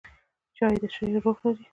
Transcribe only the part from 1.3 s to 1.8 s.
لري.